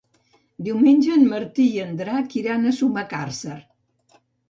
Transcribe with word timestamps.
Diumenge 0.67 1.11
en 1.17 1.27
Martí 1.35 1.67
i 1.75 1.83
en 1.85 1.93
Drac 2.01 2.35
iran 2.43 2.67
a 2.67 2.75
Sumacàrcer. 2.83 3.63